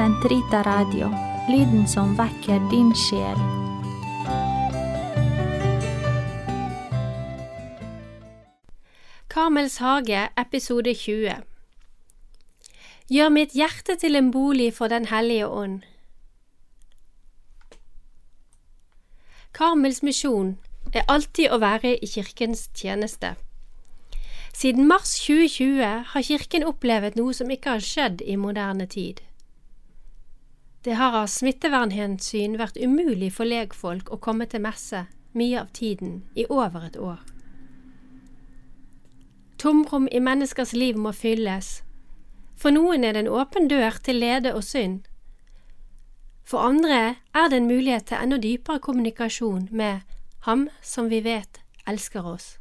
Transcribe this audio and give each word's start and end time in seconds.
Sentrita 0.00 0.62
Radio, 0.62 1.10
lyden 1.48 1.88
som 1.88 2.14
vekker 2.16 2.62
din 2.70 2.94
sjel. 2.96 3.36
Karmels 9.28 9.76
hage, 9.76 10.22
episode 10.40 10.94
20 10.94 11.44
Gjør 13.12 13.28
mitt 13.28 13.52
hjerte 13.52 13.98
til 14.00 14.16
en 14.16 14.32
bolig 14.32 14.72
for 14.72 14.88
Den 14.88 15.12
hellige 15.12 15.48
ånd. 15.48 15.82
Karmels 19.52 20.00
misjon 20.02 20.56
er 20.94 21.04
alltid 21.12 21.52
å 21.52 21.60
være 21.60 21.98
i 22.00 22.08
kirkens 22.08 22.70
tjeneste. 22.72 23.36
Siden 24.56 24.88
mars 24.88 25.18
2020 25.28 26.06
har 26.16 26.30
kirken 26.32 26.64
opplevd 26.64 27.20
noe 27.20 27.36
som 27.36 27.52
ikke 27.52 27.76
har 27.76 27.84
skjedd 27.84 28.24
i 28.24 28.40
moderne 28.40 28.88
tid. 28.88 29.20
Det 30.84 30.94
har 30.96 31.12
av 31.12 31.26
smittevernhensyn 31.28 32.54
vært 32.56 32.78
umulig 32.80 33.34
for 33.36 33.44
legfolk 33.44 34.08
å 34.08 34.16
komme 34.16 34.46
til 34.48 34.62
messe 34.64 35.04
mye 35.36 35.60
av 35.60 35.68
tiden 35.76 36.22
i 36.32 36.46
over 36.48 36.86
et 36.86 36.96
år. 36.96 37.20
Tomrom 39.60 40.08
i 40.08 40.22
menneskers 40.24 40.72
liv 40.72 40.96
må 40.96 41.12
fylles. 41.12 41.82
For 42.56 42.72
noen 42.72 43.04
er 43.04 43.12
det 43.12 43.26
en 43.26 43.34
åpen 43.42 43.68
dør 43.68 44.00
til 44.00 44.22
lede 44.24 44.54
og 44.56 44.64
synd. 44.64 45.04
For 46.48 46.64
andre 46.64 47.20
er 47.36 47.52
det 47.52 47.60
en 47.60 47.68
mulighet 47.68 48.08
til 48.08 48.22
enda 48.22 48.40
dypere 48.40 48.80
kommunikasjon 48.80 49.68
med 49.70 50.00
Ham 50.48 50.70
som 50.80 51.12
vi 51.12 51.20
vet 51.20 51.60
elsker 51.86 52.24
oss. 52.24 52.54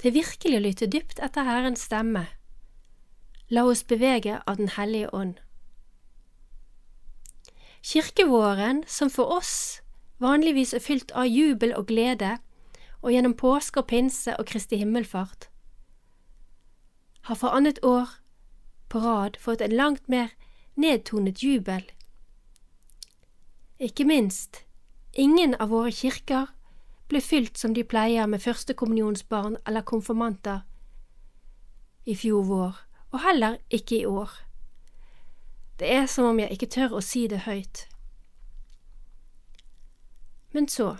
Det 0.00 0.16
virkelig 0.16 0.56
å 0.56 0.64
lytte 0.64 0.88
dypt 0.88 1.20
etter 1.20 1.44
Herrens 1.44 1.84
stemme. 1.84 2.24
La 3.52 3.68
oss 3.68 3.84
bevege 3.84 4.40
av 4.46 4.56
Den 4.56 4.72
hellige 4.72 5.12
ånd. 5.12 5.36
Kirkevåren, 7.82 8.84
som 8.86 9.10
for 9.10 9.26
oss 9.38 9.82
vanligvis 10.22 10.72
er 10.74 10.82
fylt 10.82 11.10
av 11.18 11.26
jubel 11.26 11.74
og 11.74 11.88
glede, 11.90 12.36
og 13.02 13.10
gjennom 13.10 13.34
påske 13.34 13.82
og 13.82 13.88
pinse 13.90 14.36
og 14.38 14.46
Kristi 14.46 14.78
himmelfart, 14.78 15.48
har 17.26 17.38
for 17.38 17.54
annet 17.54 17.80
år 17.82 18.10
på 18.90 19.02
rad 19.02 19.38
fått 19.40 19.60
en 19.62 19.74
langt 19.74 20.08
mer 20.08 20.30
nedtonet 20.78 21.42
jubel. 21.42 21.82
Ikke 23.82 24.06
minst, 24.06 24.62
ingen 25.14 25.54
av 25.58 25.74
våre 25.74 25.90
kirker 25.90 26.50
ble 27.10 27.20
fylt 27.20 27.58
som 27.58 27.74
de 27.74 27.82
pleier 27.84 28.30
med 28.30 28.42
førstekommunionsbarn 28.42 29.58
eller 29.66 29.82
konfirmanter 29.82 30.62
i 32.06 32.14
fjor 32.18 32.46
vår, 32.46 32.78
og 33.10 33.22
heller 33.26 33.58
ikke 33.70 34.00
i 34.00 34.06
år. 34.06 34.30
Det 35.78 35.88
er 35.92 36.06
som 36.06 36.24
om 36.24 36.38
jeg 36.38 36.52
ikke 36.52 36.70
tør 36.70 36.98
å 36.98 37.04
si 37.04 37.26
det 37.28 37.44
høyt. 37.46 37.86
Men 40.52 40.68
så, 40.68 40.96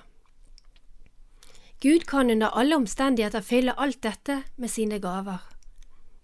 Gud 1.82 2.06
kan 2.06 2.30
under 2.30 2.54
alle 2.54 2.76
omstendigheter 2.76 3.42
fylle 3.42 3.74
alt 3.76 4.02
dette 4.02 4.42
med 4.56 4.70
sine 4.70 5.00
gaver. 5.02 5.40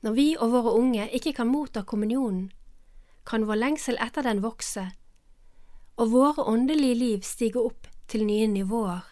Når 0.01 0.13
vi 0.15 0.27
og 0.39 0.53
våre 0.53 0.73
unge 0.79 1.09
ikke 1.11 1.33
kan 1.35 1.51
motta 1.51 1.83
kommunionen, 1.83 2.53
kan 3.27 3.45
vår 3.49 3.59
lengsel 3.59 3.99
etter 4.01 4.23
den 4.23 4.39
vokse, 4.45 4.85
og 5.99 6.13
våre 6.13 6.45
åndelige 6.47 6.95
liv 6.95 7.27
stige 7.27 7.59
opp 7.59 7.89
til 8.09 8.23
nye 8.25 8.47
nivåer. 8.47 9.03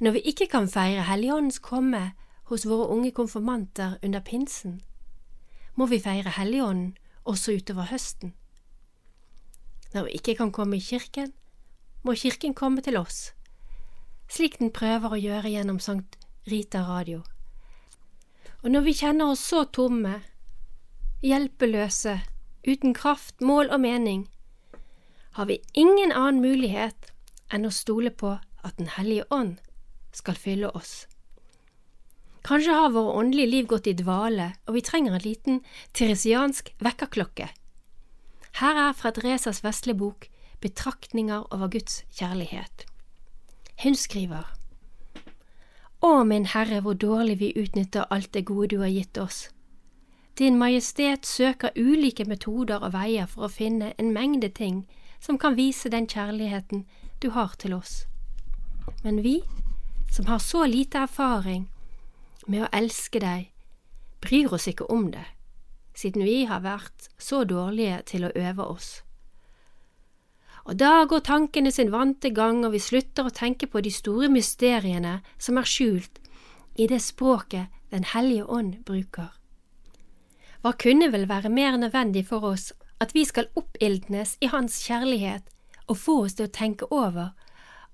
Når 0.00 0.18
vi 0.18 0.24
ikke 0.28 0.46
kan 0.52 0.68
feire 0.68 1.06
Helligåndens 1.08 1.58
komme 1.58 2.12
hos 2.52 2.68
våre 2.68 2.90
unge 2.92 3.10
konfirmanter 3.16 3.96
under 4.04 4.20
pinsen, 4.20 4.82
må 5.74 5.88
vi 5.88 6.02
feire 6.04 6.36
Helligånden 6.36 6.92
også 7.26 7.58
utover 7.58 7.90
høsten. 7.90 8.34
Når 9.94 10.06
vi 10.08 10.18
ikke 10.18 10.34
kan 10.38 10.52
komme 10.52 10.78
i 10.78 10.84
kirken, 10.84 11.32
må 12.06 12.14
Kirken 12.14 12.54
komme 12.54 12.82
til 12.86 12.96
oss, 13.00 13.32
slik 14.30 14.60
den 14.60 14.70
prøver 14.70 15.10
å 15.10 15.18
gjøre 15.18 15.50
gjennom 15.50 15.80
Sankt 15.82 16.18
Rita 16.46 16.84
Radio. 16.86 17.24
Og 18.62 18.70
når 18.70 18.86
vi 18.86 18.94
kjenner 19.00 19.32
oss 19.32 19.42
så 19.42 19.64
tomme, 19.74 20.20
hjelpeløse, 21.26 22.20
uten 22.66 22.94
kraft, 22.94 23.40
mål 23.40 23.72
og 23.74 23.82
mening, 23.82 24.26
har 25.38 25.50
vi 25.50 25.58
ingen 25.74 26.14
annen 26.14 26.40
mulighet 26.42 27.10
enn 27.50 27.66
å 27.66 27.74
stole 27.74 28.10
på 28.10 28.36
at 28.66 28.78
Den 28.78 28.88
hellige 28.94 29.26
ånd 29.30 29.58
skal 30.14 30.34
fylle 30.34 30.70
oss. 30.74 31.06
Kanskje 32.46 32.74
har 32.78 32.92
våre 32.94 33.18
åndelige 33.18 33.50
liv 33.50 33.66
gått 33.66 33.88
i 33.90 33.96
dvale, 33.98 34.52
og 34.66 34.76
vi 34.76 34.82
trenger 34.86 35.16
en 35.16 35.24
liten 35.24 35.56
teresiansk 35.98 36.70
vekkerklokke. 36.78 37.48
Her 38.60 38.78
er 38.84 38.92
fra 38.94 39.10
Dresas 39.10 39.64
vesle 39.64 39.96
bok 39.98 40.28
Betraktninger 40.62 41.42
over 41.50 41.68
Guds 41.68 42.04
kjærlighet. 42.14 42.86
Hun 43.82 43.98
skriver 43.98 44.46
Å, 46.00 46.22
min 46.24 46.46
Herre, 46.54 46.80
hvor 46.86 46.94
dårlig 46.94 47.40
vi 47.42 47.50
utnytter 47.58 48.06
alt 48.14 48.30
det 48.32 48.46
gode 48.46 48.76
du 48.76 48.78
har 48.84 48.94
gitt 48.94 49.18
oss. 49.18 49.48
Din 50.38 50.58
Majestet 50.58 51.26
søker 51.26 51.74
ulike 51.74 52.24
metoder 52.30 52.78
og 52.78 52.94
veier 52.94 53.26
for 53.26 53.48
å 53.48 53.52
finne 53.52 53.90
en 53.98 54.12
mengde 54.14 54.52
ting 54.54 54.84
som 55.20 55.38
kan 55.38 55.56
vise 55.58 55.90
den 55.90 56.06
kjærligheten 56.06 56.86
du 57.18 57.32
har 57.34 57.58
til 57.58 57.74
oss. 57.74 58.04
Men 59.02 59.24
vi, 59.24 59.40
som 60.12 60.30
har 60.30 60.38
så 60.38 60.62
lite 60.70 61.02
erfaring 61.08 61.66
med 62.46 62.66
å 62.66 62.70
elske 62.74 63.20
deg, 63.22 63.50
bryr 64.22 64.52
oss 64.54 64.68
ikke 64.70 64.88
om 64.92 65.10
det, 65.14 65.24
siden 65.96 66.24
vi 66.26 66.44
har 66.50 66.64
vært 66.64 67.08
så 67.18 67.44
dårlige 67.44 68.02
til 68.12 68.26
å 68.26 68.34
øve 68.34 68.66
oss. 68.76 68.90
Og 70.66 70.74
da 70.82 71.04
går 71.06 71.22
tankene 71.22 71.70
sin 71.70 71.92
vante 71.94 72.32
gang, 72.34 72.64
og 72.66 72.74
vi 72.74 72.82
slutter 72.82 73.28
å 73.28 73.34
tenke 73.34 73.68
på 73.70 73.80
de 73.84 73.92
store 73.94 74.28
mysteriene 74.32 75.20
som 75.38 75.58
er 75.60 75.68
skjult 75.68 76.18
i 76.76 76.88
det 76.90 77.00
språket 77.02 77.72
Den 77.90 78.02
hellige 78.02 78.44
ånd 78.50 78.80
bruker. 78.84 79.28
Hva 80.60 80.72
kunne 80.74 81.06
vel 81.12 81.28
være 81.30 81.52
mer 81.54 81.76
nødvendig 81.78 82.24
for 82.26 82.42
oss 82.42 82.72
at 82.98 83.14
vi 83.14 83.22
skal 83.24 83.46
oppildnes 83.54 84.34
i 84.42 84.48
Hans 84.50 84.80
kjærlighet 84.82 85.46
og 85.86 86.00
få 86.00 86.16
oss 86.24 86.34
til 86.34 86.48
å 86.48 86.52
tenke 86.52 86.88
over 86.90 87.30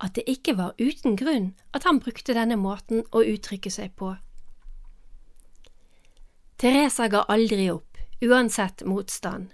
at 0.00 0.16
det 0.16 0.24
ikke 0.32 0.56
var 0.56 0.72
uten 0.80 1.18
grunn 1.20 1.52
at 1.76 1.84
han 1.84 2.00
brukte 2.00 2.32
denne 2.32 2.56
måten 2.56 3.04
å 3.12 3.20
uttrykke 3.20 3.70
seg 3.70 3.92
på. 4.00 4.14
Teresa 6.62 7.08
ga 7.10 7.24
aldri 7.26 7.64
opp, 7.72 7.96
uansett 8.22 8.84
motstand. 8.86 9.48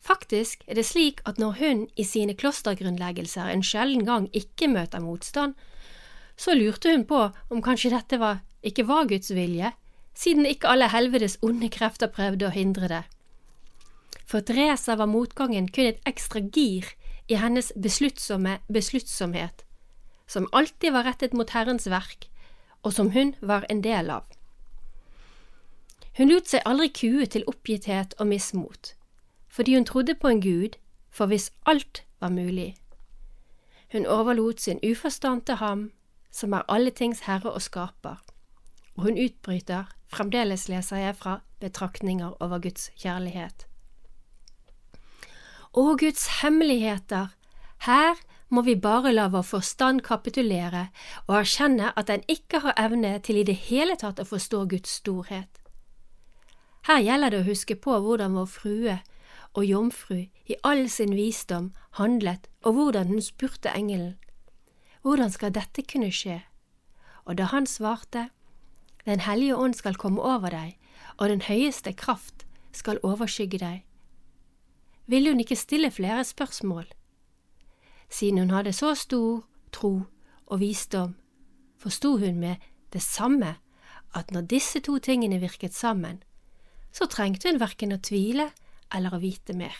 Faktisk 0.00 0.62
er 0.64 0.78
det 0.78 0.86
slik 0.88 1.18
at 1.28 1.36
når 1.36 1.58
hun 1.58 1.82
i 2.00 2.06
sine 2.08 2.32
klostergrunnleggelser 2.32 3.50
en 3.52 3.60
sjelden 3.60 4.06
gang 4.08 4.30
ikke 4.32 4.70
møter 4.72 5.04
motstand, 5.04 5.52
så 6.40 6.56
lurte 6.56 6.94
hun 6.94 7.04
på 7.04 7.20
om 7.52 7.60
kanskje 7.60 7.92
dette 7.92 8.16
var, 8.24 8.40
ikke 8.64 8.86
var 8.88 9.12
Guds 9.12 9.34
vilje, 9.36 9.74
siden 10.16 10.48
ikke 10.48 10.72
alle 10.72 10.88
helvetes 10.88 11.36
onde 11.44 11.68
krefter 11.68 12.08
prøvde 12.08 12.48
å 12.48 12.54
hindre 12.56 12.88
det. 12.88 13.04
For 14.24 14.40
Teresa 14.40 14.96
var 14.96 15.12
motgangen 15.12 15.68
kun 15.68 15.92
et 15.92 16.00
ekstra 16.08 16.40
gir 16.40 16.88
i 17.28 17.36
hennes 17.36 17.68
besluttsomme 17.76 18.62
besluttsomhet, 18.72 19.66
som 20.24 20.48
alltid 20.56 20.96
var 20.96 21.04
rettet 21.12 21.36
mot 21.36 21.52
Herrens 21.52 21.84
verk, 21.92 22.30
og 22.80 22.96
som 22.96 23.12
hun 23.12 23.36
var 23.44 23.68
en 23.68 23.84
del 23.84 24.08
av. 24.08 24.24
Hun 26.18 26.28
lot 26.28 26.50
seg 26.50 26.64
aldri 26.66 26.88
kue 26.88 27.26
til 27.26 27.46
oppgitthet 27.46 28.16
og 28.18 28.26
mismot, 28.26 28.94
fordi 29.48 29.74
hun 29.74 29.86
trodde 29.86 30.14
på 30.14 30.28
en 30.28 30.42
Gud 30.42 30.78
for 31.10 31.26
hvis 31.30 31.50
alt 31.66 32.04
var 32.20 32.34
mulig. 32.34 32.74
Hun 33.92 34.06
overlot 34.06 34.60
sin 34.60 34.80
uforstand 34.90 35.42
til 35.42 35.54
ham, 35.54 35.90
som 36.30 36.52
er 36.52 36.66
alle 36.68 36.90
tings 36.90 37.20
herre 37.26 37.50
og 37.50 37.62
skaper, 37.62 38.22
og 38.96 39.02
hun 39.02 39.18
utbryter, 39.18 39.90
fremdeles 40.08 40.68
leser 40.68 40.96
jeg 40.96 41.16
fra 41.16 41.40
Betraktninger 41.60 42.42
over 42.42 42.58
Guds 42.58 42.90
kjærlighet. 42.98 43.66
Å, 45.70 45.82
Guds 45.94 46.26
hemmeligheter, 46.40 47.30
her 47.86 48.18
må 48.50 48.64
vi 48.66 48.74
bare 48.74 49.12
la 49.14 49.28
vår 49.30 49.44
forstand 49.46 50.02
kapitulere 50.02 50.88
og 51.28 51.36
erkjenne 51.42 51.92
at 51.94 52.08
den 52.10 52.24
ikke 52.28 52.62
har 52.64 52.78
evne 52.80 53.18
til 53.22 53.38
i 53.38 53.46
det 53.46 53.54
hele 53.70 53.94
tatt 54.00 54.18
å 54.18 54.26
forstå 54.26 54.64
Guds 54.72 54.98
storhet. 54.98 55.59
Her 56.90 57.04
gjelder 57.06 57.30
det 57.30 57.38
å 57.44 57.46
huske 57.46 57.74
på 57.78 57.92
hvordan 58.02 58.32
vår 58.34 58.46
frue 58.50 58.94
og 59.54 59.62
jomfru 59.62 60.24
i 60.50 60.56
all 60.66 60.88
sin 60.90 61.12
visdom 61.14 61.68
handlet, 62.00 62.48
og 62.66 62.74
hvordan 62.74 63.12
hun 63.12 63.20
spurte 63.22 63.70
engelen, 63.70 64.16
hvordan 65.06 65.30
skal 65.30 65.52
dette 65.54 65.84
kunne 65.86 66.08
skje? 66.10 66.40
Og 67.30 67.36
da 67.38 67.46
han 67.52 67.68
svarte, 67.70 68.30
Den 69.06 69.20
hellige 69.20 69.56
ånd 69.56 69.74
skal 69.78 69.94
komme 69.94 70.20
over 70.20 70.50
deg, 70.50 70.74
og 71.16 71.28
den 71.28 71.40
høyeste 71.40 71.92
kraft 71.92 72.42
skal 72.72 72.98
overskygge 73.02 73.58
deg, 73.58 73.84
ville 75.06 75.30
hun 75.30 75.40
ikke 75.40 75.56
stille 75.56 75.90
flere 75.90 76.24
spørsmål. 76.24 76.84
Siden 78.10 78.38
hun 78.38 78.50
hadde 78.50 78.72
så 78.72 78.94
stor 78.94 79.46
tro 79.72 80.02
og 80.46 80.60
visdom, 80.60 81.14
forsto 81.78 82.18
hun 82.18 82.40
med 82.40 82.56
det 82.92 83.02
samme 83.02 83.54
at 84.14 84.30
når 84.34 84.50
disse 84.50 84.80
to 84.80 84.98
tingene 84.98 85.38
virket 85.40 85.74
sammen, 85.74 86.22
så 86.92 87.06
trengte 87.06 87.48
hun 87.48 87.60
verken 87.60 87.94
å 87.94 88.00
tvile 88.02 88.50
eller 88.94 89.14
å 89.14 89.22
vite 89.22 89.54
mer. 89.56 89.76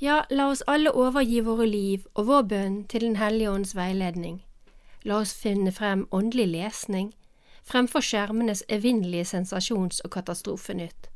Ja, 0.00 0.24
la 0.30 0.48
oss 0.48 0.62
alle 0.66 0.92
overgi 0.96 1.42
våre 1.44 1.66
liv 1.68 2.06
og 2.14 2.30
vår 2.30 2.44
bønn 2.48 2.76
til 2.88 3.04
Den 3.04 3.16
hellige 3.20 3.50
ånds 3.50 3.74
veiledning. 3.76 4.40
La 5.04 5.20
oss 5.20 5.34
finne 5.36 5.72
frem 5.72 6.06
åndelig 6.10 6.46
lesning 6.54 7.10
fremfor 7.70 8.00
skjermenes 8.00 8.62
evinnelige 8.68 9.24
sensasjons- 9.24 10.00
og 10.04 10.10
katastrofenytt. 10.16 11.08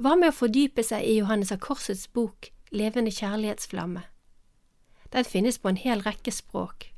Hva 0.00 0.14
med 0.16 0.32
å 0.32 0.36
fordype 0.36 0.84
seg 0.86 1.04
i 1.04 1.18
Johannes 1.18 1.52
av 1.52 1.60
Korsets 1.60 2.06
bok 2.08 2.52
Levende 2.70 3.10
kjærlighetsflamme? 3.10 4.04
Den 5.10 5.26
finnes 5.26 5.58
på 5.58 5.68
en 5.72 5.80
hel 5.80 6.04
rekke 6.06 6.30
språk. 6.30 6.92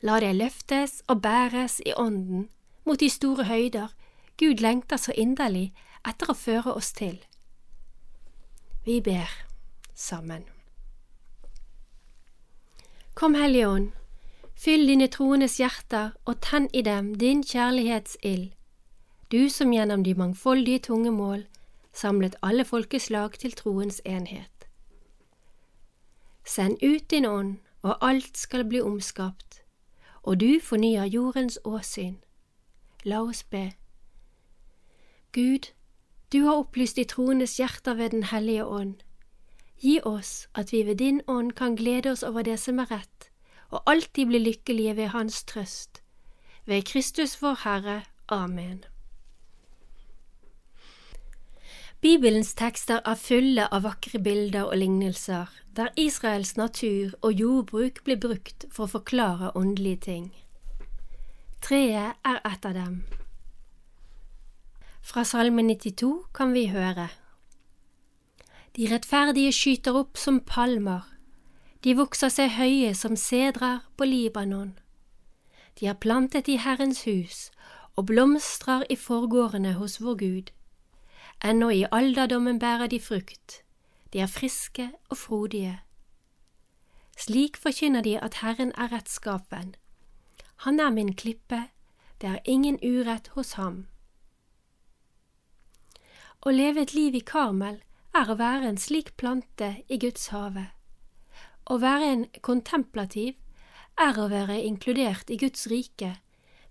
La 0.00 0.20
det 0.22 0.36
løftes 0.36 1.02
og 1.10 1.24
bæres 1.24 1.80
i 1.82 1.92
ånden 1.98 2.46
mot 2.88 3.00
de 3.00 3.10
store 3.12 3.44
høyder 3.44 3.92
Gud 4.38 4.62
lengter 4.62 4.96
så 4.96 5.12
inderlig 5.18 5.72
etter 6.06 6.30
å 6.30 6.36
føre 6.38 6.74
oss 6.78 6.92
til. 6.94 7.18
Vi 8.86 9.00
ber 9.04 9.28
sammen. 9.94 10.44
Kom, 13.18 13.34
Hellige 13.34 13.68
Ånd, 13.68 13.88
fyll 14.54 14.86
dine 14.86 15.08
troendes 15.10 15.58
hjerter 15.58 16.14
og 16.24 16.38
tenn 16.46 16.68
i 16.72 16.84
dem 16.86 17.16
din 17.18 17.42
kjærlighetsild, 17.42 18.52
du 19.32 19.48
som 19.50 19.74
gjennom 19.74 20.04
de 20.06 20.14
mangfoldige 20.14 20.86
tunge 20.86 21.10
mål 21.12 21.42
samlet 21.92 22.38
alle 22.42 22.64
folkeslag 22.64 23.34
til 23.42 23.52
troens 23.58 24.00
enhet. 24.06 24.68
Send 26.46 26.78
ut 26.82 27.10
din 27.10 27.26
ånd, 27.26 27.58
og 27.82 27.98
alt 28.00 28.38
skal 28.38 28.64
bli 28.64 28.80
omskapt, 28.80 29.62
og 30.22 30.40
du 30.40 30.60
fornyer 30.62 31.04
jordens 31.04 31.58
åsyn. 31.64 32.16
La 33.04 33.22
oss 33.22 33.42
be. 33.42 33.72
Gud, 35.32 35.70
du 36.32 36.44
har 36.44 36.58
opplyst 36.58 36.96
de 36.96 37.04
troendes 37.04 37.56
hjerter 37.56 37.94
ved 37.94 38.10
Den 38.10 38.22
hellige 38.22 38.66
ånd. 38.66 38.94
Gi 39.78 40.00
oss 40.02 40.48
at 40.54 40.72
vi 40.72 40.82
ved 40.82 40.96
din 40.96 41.20
ånd 41.28 41.52
kan 41.52 41.76
glede 41.76 42.10
oss 42.10 42.22
over 42.22 42.42
det 42.42 42.58
som 42.60 42.78
er 42.78 42.90
rett, 42.90 43.30
og 43.70 43.82
alltid 43.86 44.26
bli 44.26 44.38
lykkelige 44.38 44.96
ved 44.96 45.06
Hans 45.06 45.44
trøst. 45.44 46.02
Ved 46.66 46.82
Kristus 46.82 47.42
vår 47.42 47.54
Herre. 47.64 48.02
Amen. 48.28 48.84
Bibelens 52.00 52.54
tekster 52.54 53.00
er 53.04 53.14
fulle 53.14 53.64
av 53.74 53.82
vakre 53.82 54.18
bilder 54.22 54.68
og 54.70 54.76
lignelser, 54.78 55.46
der 55.76 55.88
Israels 55.96 56.56
natur 56.56 57.14
og 57.22 57.32
jordbruk 57.32 58.04
blir 58.04 58.20
brukt 58.22 58.66
for 58.70 58.86
å 58.86 58.92
forklare 58.98 59.50
åndelige 59.56 59.96
ting. 59.96 60.28
Treet 61.60 62.14
er 62.24 62.40
et 62.46 62.66
av 62.66 62.74
dem. 62.74 63.00
Fra 65.02 65.24
Salme 65.24 65.62
92 65.62 66.10
kan 66.34 66.52
vi 66.54 66.68
høre 66.70 67.08
De 68.76 68.86
rettferdige 68.92 69.52
skyter 69.52 69.96
opp 69.98 70.20
som 70.20 70.38
palmer, 70.40 71.02
de 71.84 71.94
vokser 71.98 72.30
seg 72.30 72.54
høye 72.58 72.92
som 72.94 73.16
sedrer 73.16 73.80
på 73.96 74.06
Libanon. 74.06 74.76
De 75.80 75.86
er 75.86 75.98
plantet 75.98 76.48
i 76.48 76.58
Herrens 76.62 77.02
hus 77.06 77.50
og 77.96 78.06
blomstrer 78.06 78.86
i 78.90 78.96
forgårdene 78.96 79.74
hos 79.78 79.98
vår 80.02 80.16
Gud. 80.22 80.54
Ennå 81.42 81.70
i 81.74 81.84
alderdommen 81.90 82.58
bærer 82.58 82.86
de 82.86 83.00
frukt, 83.00 83.62
de 84.12 84.22
er 84.22 84.30
friske 84.30 84.90
og 85.10 85.16
frodige. 85.16 85.80
Slik 87.18 87.56
forkynner 87.56 88.02
de 88.02 88.18
at 88.20 88.42
Herren 88.42 88.72
er 88.78 88.92
rettskapen. 88.92 89.74
Han 90.64 90.80
er 90.80 90.90
min 90.90 91.14
klippe, 91.14 91.68
det 92.20 92.28
er 92.28 92.38
ingen 92.44 92.78
urett 92.82 93.28
hos 93.36 93.52
ham. 93.52 93.86
Å 96.42 96.50
leve 96.50 96.82
et 96.82 96.94
liv 96.94 97.14
i 97.14 97.22
Karmel 97.22 97.80
er 98.14 98.30
å 98.30 98.38
være 98.38 98.66
en 98.66 98.78
slik 98.78 99.12
plante 99.16 99.68
i 99.86 99.98
Guds 100.02 100.28
hage. 100.34 100.68
Å 101.70 101.78
være 101.78 102.10
en 102.12 102.24
kontemplativ 102.42 103.36
er 103.98 104.18
å 104.18 104.28
være 104.30 104.60
inkludert 104.62 105.30
i 105.30 105.38
Guds 105.38 105.66
rike, 105.70 106.16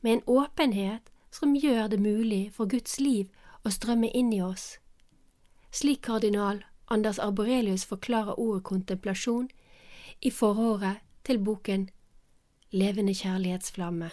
med 0.01 0.18
en 0.18 0.25
åpenhet 0.28 1.12
som 1.31 1.56
gjør 1.56 1.88
det 1.92 2.00
mulig 2.00 2.51
for 2.56 2.68
Guds 2.68 3.00
liv 3.00 3.28
å 3.63 3.72
strømme 3.72 4.10
inn 4.16 4.31
i 4.33 4.42
oss. 4.42 4.78
Slik 5.72 6.04
kardinal 6.07 6.63
Anders 6.88 7.19
Arborelius 7.19 7.83
forklarer 7.86 8.40
ordet 8.40 8.63
kontemplasjon 8.63 9.50
i 10.22 10.31
forordet 10.31 10.98
til 11.28 11.40
boken 11.44 11.90
Levende 12.72 13.14
kjærlighetsflamme, 13.14 14.10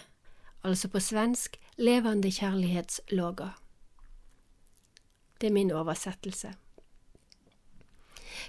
altså 0.63 0.87
på 0.87 0.99
svensk 0.99 1.57
Levende 1.77 2.31
kjærlighetslåga. 2.31 3.47
Det 5.41 5.47
er 5.47 5.53
min 5.53 5.71
oversettelse. 5.71 6.53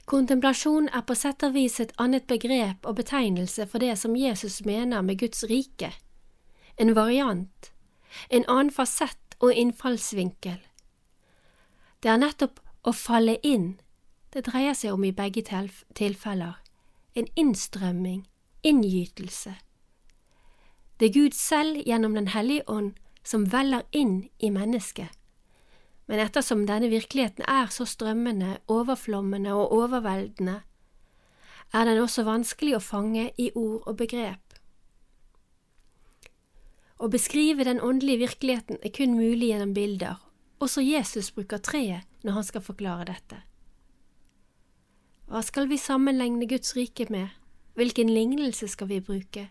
Kontemplasjon 0.06 0.88
er 0.94 1.02
på 1.02 1.14
sett 1.14 1.42
og 1.42 1.54
vis 1.54 1.80
et 1.80 1.92
annet 1.98 2.26
begrep 2.30 2.86
og 2.86 2.96
betegnelse 2.96 3.66
for 3.66 3.82
det 3.82 3.98
som 3.98 4.14
Jesus 4.16 4.60
mener 4.64 5.02
med 5.02 5.18
Guds 5.18 5.44
rike, 5.50 5.90
en 6.78 6.94
variant, 6.94 7.72
en 8.30 8.44
annen 8.48 8.70
fasett 8.70 9.34
og 9.40 9.54
innfallsvinkel. 9.54 10.62
Det 12.02 12.10
er 12.14 12.22
nettopp 12.22 12.62
å 12.86 12.94
falle 12.94 13.40
inn 13.42 13.74
det 14.30 14.46
dreier 14.46 14.74
seg 14.78 14.94
om 14.94 15.04
i 15.04 15.14
begge 15.16 15.42
tilfeller, 15.94 16.62
en 17.14 17.26
innstrømming, 17.34 18.26
inngytelse. 18.62 19.56
Det 20.96 21.10
er 21.10 21.14
Gud 21.18 21.34
selv 21.36 21.82
gjennom 21.84 22.14
Den 22.14 22.28
hellige 22.28 22.64
ånd 22.68 22.94
som 23.24 23.50
veller 23.52 23.82
inn 23.92 24.28
i 24.38 24.50
mennesket 24.50 25.12
men 26.06 26.22
ettersom 26.22 26.66
denne 26.66 26.88
virkeligheten 26.90 27.44
er 27.50 27.70
så 27.74 27.86
strømmende, 27.86 28.58
overflommende 28.70 29.54
og 29.54 29.72
overveldende, 29.72 30.60
er 31.74 31.88
den 31.88 31.98
også 31.98 32.22
vanskelig 32.26 32.76
å 32.76 32.82
fange 32.82 33.30
i 33.42 33.50
ord 33.54 33.88
og 33.90 33.96
begrep. 33.98 34.42
Å 37.02 37.10
beskrive 37.12 37.66
den 37.66 37.82
åndelige 37.82 38.22
virkeligheten 38.22 38.78
er 38.82 38.94
kun 38.94 39.18
mulig 39.18 39.50
gjennom 39.50 39.74
bilder, 39.74 40.22
også 40.62 40.80
Jesus 40.80 41.32
bruker 41.34 41.58
treet 41.58 42.06
når 42.22 42.38
han 42.38 42.46
skal 42.46 42.64
forklare 42.64 43.10
dette. 43.10 43.42
Hva 45.26 45.42
skal 45.42 45.66
vi 45.68 45.76
sammenligne 45.76 46.46
Guds 46.46 46.76
rike 46.78 47.08
med, 47.10 47.34
hvilken 47.74 48.08
lignelse 48.14 48.70
skal 48.70 48.88
vi 48.94 49.02
bruke? 49.02 49.48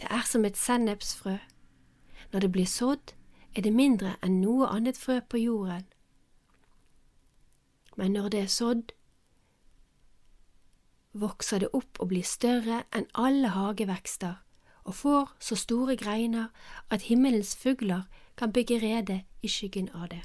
Det 0.00 0.08
er 0.10 0.22
som 0.26 0.44
et 0.44 0.56
sennepsfrø. 0.56 1.36
Når 2.32 2.40
det 2.40 2.52
blir 2.52 2.66
sådd, 2.66 3.12
er 3.56 3.60
det 3.60 3.72
mindre 3.72 4.14
enn 4.22 4.40
noe 4.40 4.68
annet 4.70 4.96
frø 4.96 5.20
på 5.20 5.36
jorden. 5.36 5.84
Men 7.96 8.12
når 8.12 8.28
det 8.28 8.40
er 8.40 8.46
sådd, 8.46 8.92
vokser 11.12 11.58
det 11.58 11.68
opp 11.72 12.00
og 12.00 12.08
blir 12.08 12.24
større 12.24 12.84
enn 12.96 13.08
alle 13.14 13.50
hagevekster 13.52 14.38
og 14.84 14.94
får 14.94 15.34
så 15.40 15.56
store 15.56 15.96
greiner 15.96 16.48
at 16.90 17.02
himmelens 17.10 17.56
fugler 17.56 18.06
kan 18.36 18.52
bygge 18.52 18.78
rede 18.80 19.24
i 19.42 19.48
skyggen 19.48 19.90
av 19.94 20.08
det. 20.08 20.22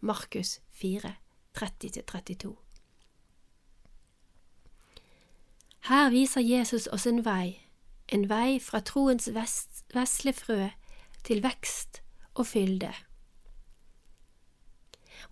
Markus 0.00 0.60
4, 0.70 1.12
30–32 1.58 2.54
Her 5.90 6.10
viser 6.10 6.40
Jesus 6.40 6.88
oss 6.92 7.06
en 7.06 7.24
vei, 7.24 7.65
en 8.08 8.28
vei 8.30 8.58
fra 8.62 8.80
troens 8.80 9.28
vesle 9.34 10.32
frø 10.32 10.68
til 11.26 11.42
vekst 11.42 12.02
og 12.34 12.46
fylde. 12.46 12.92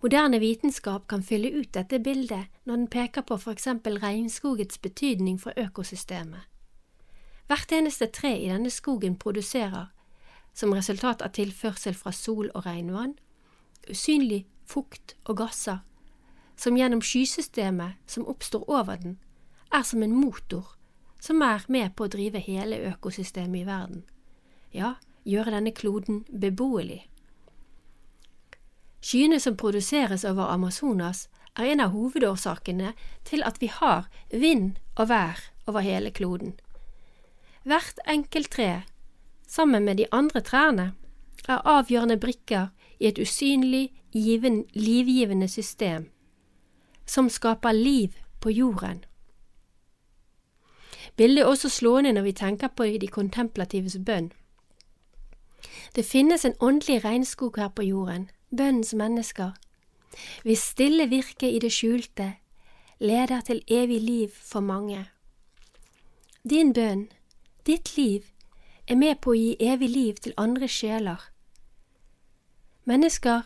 Moderne 0.01 0.39
vitenskap 0.39 1.07
kan 1.07 1.23
fylle 1.23 1.53
ut 1.55 1.71
dette 1.73 1.99
bildet 2.03 2.51
når 2.65 2.75
den 2.75 2.87
peker 2.87 3.21
på 3.21 3.37
for 3.37 3.51
eksempel 3.55 3.99
regnskogets 3.99 4.77
betydning 4.77 5.39
for 5.41 5.53
økosystemet. 5.57 6.41
Hvert 7.47 7.71
eneste 7.71 8.07
tre 8.07 8.33
i 8.41 8.49
denne 8.49 8.69
skogen 8.69 9.15
produserer, 9.15 9.85
som 10.53 10.73
resultat 10.73 11.21
av 11.21 11.35
tilførsel 11.35 11.95
fra 11.95 12.11
sol 12.11 12.49
og 12.55 12.65
regnvann, 12.65 13.13
usynlig 13.89 14.45
fukt 14.65 15.15
og 15.25 15.37
gasser, 15.37 15.83
som 16.57 16.77
gjennom 16.77 17.01
skysystemet 17.01 18.01
som 18.07 18.27
oppstår 18.27 18.65
over 18.69 18.95
den, 18.95 19.19
er 19.71 19.83
som 19.83 20.03
en 20.03 20.15
motor 20.15 20.75
som 21.19 21.41
er 21.41 21.65
med 21.67 21.95
på 21.95 22.05
å 22.05 22.11
drive 22.11 22.39
hele 22.39 22.79
økosystemet 22.91 23.61
i 23.61 23.67
verden. 23.67 24.03
Ja, 24.73 24.95
gjøre 25.25 25.55
denne 25.55 25.71
kloden 25.71 26.23
beboelig. 26.29 27.05
Skyene 29.05 29.39
som 29.39 29.57
produseres 29.57 30.25
over 30.25 30.49
Amazonas, 30.49 31.27
er 31.55 31.71
en 31.71 31.79
av 31.79 31.93
hovedårsakene 31.93 32.91
til 33.23 33.43
at 33.47 33.61
vi 33.61 33.69
har 33.71 34.09
vind 34.31 34.75
og 34.97 35.07
vær 35.09 35.39
over 35.69 35.85
hele 35.85 36.11
kloden. 36.11 36.55
Hvert 37.63 38.01
enkelt 38.07 38.51
tre, 38.51 38.83
sammen 39.47 39.85
med 39.85 39.97
de 39.97 40.09
andre 40.11 40.41
trærne, 40.41 40.91
er 41.47 41.61
avgjørende 41.63 42.17
brikker 42.17 42.67
i 42.99 43.07
et 43.07 43.19
usynlig, 43.21 43.93
livgivende 44.13 45.47
system 45.47 46.09
som 47.05 47.29
skaper 47.29 47.73
liv 47.73 48.15
på 48.39 48.49
jorden. 48.49 49.03
Bildet 51.17 51.43
er 51.43 51.47
også 51.47 51.69
slående 51.69 52.11
når 52.13 52.21
vi 52.21 52.31
tenker 52.31 52.67
på 52.67 52.83
de 52.83 53.07
kontemplatives 53.07 53.97
bønn. 54.05 54.31
Det 55.95 56.05
finnes 56.05 56.45
en 56.45 56.57
åndelig 56.59 57.05
regnskog 57.05 57.55
her 57.57 57.67
på 57.67 57.81
jorden, 57.81 58.29
bønnens 58.57 58.93
mennesker, 58.93 59.51
hvis 60.43 60.59
stille 60.59 61.09
virke 61.09 61.51
i 61.51 61.59
det 61.59 61.71
skjulte 61.71 62.33
leder 62.99 63.41
til 63.41 63.61
evig 63.67 64.01
liv 64.01 64.29
for 64.29 64.59
mange. 64.59 65.05
Din 66.49 66.73
bønn, 66.73 67.07
ditt 67.65 67.97
liv, 67.97 68.21
er 68.87 68.95
med 68.95 69.15
på 69.21 69.33
å 69.33 69.37
gi 69.39 69.55
evig 69.59 69.89
liv 69.89 70.13
til 70.21 70.33
andre 70.37 70.67
sjeler. 70.67 71.21
Mennesker 72.85 73.41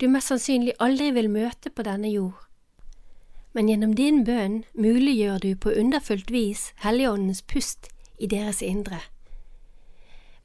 du 0.00 0.08
mest 0.08 0.32
sannsynlig 0.32 0.74
aldri 0.80 1.12
vil 1.14 1.30
møte 1.30 1.70
på 1.70 1.84
denne 1.86 2.10
jord. 2.10 2.48
Men 3.52 3.68
gjennom 3.68 3.94
din 3.94 4.22
bønn 4.24 4.62
muliggjør 4.72 5.42
du 5.44 5.50
på 5.56 5.72
underfullt 5.76 6.30
vis 6.32 6.70
Helligåndens 6.84 7.42
pust 7.42 7.90
i 8.18 8.26
deres 8.26 8.62
indre. 8.62 9.00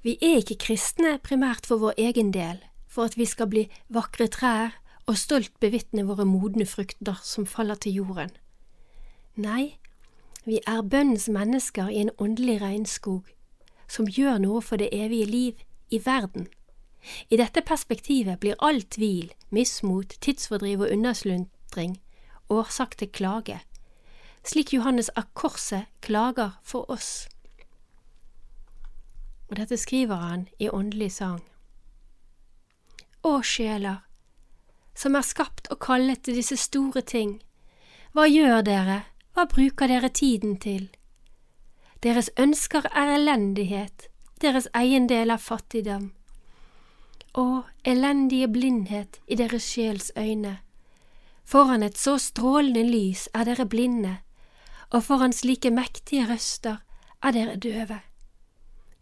Vi 0.04 0.18
er 0.22 0.42
ikke 0.42 0.60
kristne 0.68 1.18
primært 1.24 1.66
for 1.66 1.80
vår 1.80 1.96
egen 1.98 2.34
del, 2.36 2.60
for 2.88 3.08
at 3.08 3.18
vi 3.18 3.26
skal 3.26 3.50
bli 3.52 3.66
vakre 3.88 4.28
trær 4.28 4.76
og 5.08 5.18
stolt 5.18 5.54
bevitne 5.64 6.04
våre 6.08 6.26
modne 6.28 6.66
frukter 6.68 7.20
som 7.24 7.48
faller 7.48 7.80
til 7.80 8.02
jorden. 8.02 8.32
Nei, 9.36 9.78
vi 10.46 10.60
er 10.68 10.82
bønnens 10.82 11.30
mennesker 11.30 11.90
i 11.92 12.02
en 12.04 12.12
åndelig 12.18 12.62
regnskog, 12.62 13.24
som 13.88 14.08
gjør 14.08 14.40
noe 14.44 14.62
for 14.62 14.80
det 14.80 14.90
evige 14.92 15.26
liv 15.26 15.64
i 15.92 16.02
verden. 16.06 16.48
I 17.30 17.40
dette 17.40 17.62
perspektivet 17.64 18.40
blir 18.40 18.60
all 18.60 18.82
tvil, 18.82 19.32
mismot, 19.50 20.18
tidsfordriv 20.20 20.84
og 20.84 20.92
unnaslundring 20.92 21.96
årsak 22.50 22.98
til 22.98 23.12
klage, 23.12 23.60
slik 24.44 24.74
Johannes 24.74 25.10
av 25.16 25.30
Korset 25.34 25.88
klager 26.01 26.56
for 26.63 26.89
oss. 26.92 27.27
Og 29.48 29.56
dette 29.60 29.77
skriver 29.80 30.16
han 30.16 30.48
i 30.60 30.70
åndelig 30.70 31.12
sang. 31.20 31.42
Å 33.24 33.39
sjeler, 33.44 34.04
som 34.96 35.16
er 35.16 35.25
skapt 35.25 35.72
og 35.72 35.80
kallet 35.84 36.24
til 36.24 36.38
disse 36.39 36.58
store 36.60 37.01
ting, 37.01 37.38
hva 38.16 38.27
gjør 38.27 38.63
dere, 38.66 39.01
hva 39.36 39.46
bruker 39.46 39.92
dere 39.92 40.10
tiden 40.10 40.56
til? 40.58 40.88
Deres 42.04 42.30
ønsker 42.38 42.88
er 42.94 43.16
elendighet, 43.16 44.08
deres 44.42 44.70
eiendel 44.77 45.34
er 45.34 45.42
fattigdom. 45.42 46.12
Å, 47.38 47.63
elendige 47.86 48.48
blindhet 48.50 49.20
i 49.27 49.38
deres 49.38 49.66
sjels 49.66 50.12
øyne. 50.18 50.58
Foran 51.48 51.84
et 51.84 51.96
så 51.96 52.18
strålende 52.20 52.82
lys 52.84 53.30
er 53.32 53.46
dere 53.48 53.63
blinde, 53.72 54.18
og 54.92 55.06
foran 55.06 55.32
slike 55.32 55.70
mektige 55.72 56.25
røster 56.27 56.82
er 57.24 57.32
dere 57.32 57.56
døve. 57.56 58.01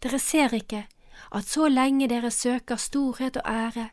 Dere 0.02 0.20
ser 0.22 0.54
ikke 0.54 0.84
at 1.34 1.48
så 1.50 1.66
lenge 1.66 2.06
dere 2.06 2.30
søker 2.30 2.78
storhet 2.78 3.40
og 3.40 3.50
ære, 3.50 3.88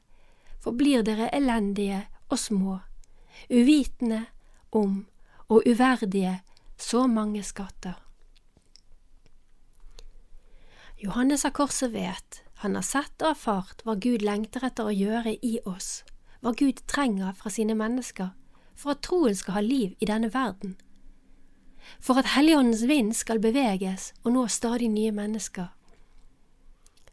forblir 0.61 1.01
dere 1.01 1.31
elendige 1.33 2.03
og 2.29 2.39
små, 2.39 2.77
uvitende 3.49 4.25
om 4.71 5.07
og 5.49 5.65
uverdige 5.65 6.35
så 6.77 7.07
mange 7.07 7.41
skatter. 7.43 7.97
Johannes 11.01 11.41
av 11.45 11.57
Korset 11.57 11.89
vet, 11.97 12.43
han 12.61 12.77
har 12.77 12.85
sett 12.85 13.17
og 13.25 13.33
erfart 13.33 13.81
hva 13.81 13.97
Gud 13.97 14.21
lengter 14.21 14.69
etter 14.69 14.87
å 14.87 14.93
gjøre 14.93 15.39
i 15.41 15.57
oss, 15.65 16.03
hva 16.45 16.53
Gud 16.53 16.85
trenger 16.85 17.33
fra 17.33 17.49
sine 17.49 17.73
mennesker 17.75 18.29
for 18.75 18.95
at 18.95 19.03
troen 19.05 19.35
skal 19.35 19.57
ha 19.57 19.61
liv 19.63 19.95
i 19.99 20.09
denne 20.09 20.33
verden, 20.33 20.75
for 21.99 22.19
at 22.19 22.33
Helligåndens 22.35 22.83
vind 22.87 23.13
skal 23.13 23.41
beveges 23.43 24.13
og 24.23 24.33
nå 24.35 24.47
stadig 24.47 24.89
nye 24.91 25.11
mennesker. 25.11 25.71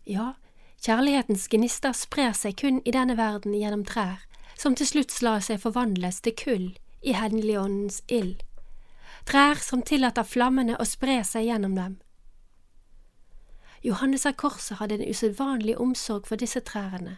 Ja, 0.06 0.34
kjærlighetens 0.82 1.48
gnister 1.50 1.92
sprer 1.92 2.32
seg 2.32 2.56
kun 2.60 2.80
i 2.84 2.94
denne 2.94 3.16
verden 3.18 3.54
gjennom 3.54 3.84
trær, 3.84 4.22
som 4.58 4.74
til 4.74 4.86
slutt 4.86 5.16
lar 5.22 5.42
seg 5.44 5.60
forvandles 5.62 6.20
til 6.24 6.36
kull 6.36 6.68
i 7.02 7.16
Helligåndens 7.16 8.02
ild, 8.08 8.42
trær 9.26 9.60
som 9.62 9.82
tillater 9.82 10.26
flammene 10.26 10.78
å 10.78 10.86
spre 10.88 11.20
seg 11.24 11.48
gjennom 11.48 11.76
dem. 11.76 11.98
Johannes 13.82 14.26
av 14.28 14.36
Korset 14.36 14.76
hadde 14.76 14.98
en 14.98 15.08
usedvanlig 15.08 15.78
omsorg 15.80 16.26
for 16.28 16.36
disse 16.36 16.60
trærne. 16.60 17.16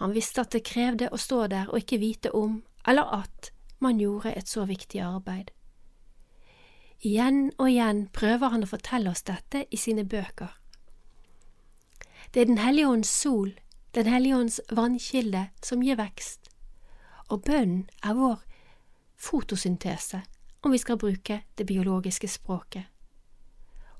Han 0.00 0.14
visste 0.16 0.40
at 0.40 0.54
det 0.56 0.64
krevde 0.64 1.10
å 1.12 1.20
stå 1.20 1.46
der 1.52 1.68
og 1.68 1.82
ikke 1.82 2.00
vite 2.00 2.32
om 2.32 2.62
eller 2.86 3.12
at 3.22 3.50
man 3.78 3.98
gjorde 4.00 4.32
et 4.36 4.48
så 4.48 4.64
viktig 4.64 5.00
arbeid. 5.00 5.50
Igjen 7.04 7.50
og 7.58 7.68
igjen 7.68 8.06
prøver 8.14 8.54
han 8.54 8.64
å 8.64 8.70
fortelle 8.70 9.10
oss 9.12 9.26
dette 9.26 9.66
i 9.70 9.76
sine 9.76 10.04
bøker. 10.04 10.54
Det 12.32 12.40
er 12.40 12.46
Den 12.46 12.58
hellige 12.58 12.88
ånds 12.88 13.10
sol, 13.10 13.52
Den 13.92 14.06
hellige 14.06 14.36
ånds 14.36 14.60
vannkilde, 14.70 15.48
som 15.62 15.82
gir 15.82 15.96
vekst, 15.96 16.50
og 17.28 17.42
bønnen 17.44 17.88
er 18.02 18.14
vår 18.14 18.42
fotosyntese, 19.16 20.20
om 20.62 20.72
vi 20.72 20.78
skal 20.78 20.98
bruke 20.98 21.40
det 21.56 21.66
biologiske 21.66 22.28
språket. 22.28 22.84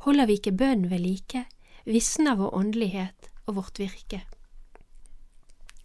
Holder 0.05 0.26
vi 0.26 0.37
ikke 0.37 0.52
bønnen 0.52 0.90
ved 0.90 1.00
like, 1.00 1.47
visner 1.85 2.37
vår 2.37 2.55
åndelighet 2.55 3.31
og 3.47 3.57
vårt 3.57 3.78
virke. 3.78 4.21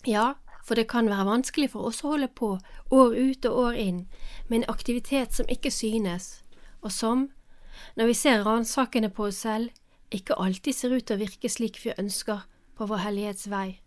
Ja, 0.06 0.34
for 0.64 0.76
det 0.76 0.88
kan 0.92 1.10
være 1.10 1.28
vanskelig 1.28 1.72
for 1.74 1.90
oss 1.90 2.04
å 2.04 2.14
holde 2.14 2.30
på 2.38 2.54
år 2.94 3.16
ut 3.16 3.46
og 3.50 3.58
år 3.66 3.80
inn 3.82 4.00
med 4.48 4.62
en 4.62 4.70
aktivitet 4.74 5.34
som 5.34 5.50
ikke 5.50 5.72
synes, 5.72 6.44
og 6.82 6.92
som, 6.92 7.30
når 7.96 8.12
vi 8.12 8.18
ser 8.18 8.46
ransakende 8.46 9.10
på 9.10 9.30
oss 9.30 9.44
selv, 9.46 9.72
ikke 10.12 10.38
alltid 10.38 10.76
ser 10.76 10.96
ut 10.96 11.06
til 11.08 11.18
å 11.18 11.24
virke 11.24 11.50
slik 11.50 11.80
vi 11.84 11.96
ønsker 11.98 12.44
på 12.78 12.88
vår 12.88 13.04
hellighetsvei. 13.06 13.80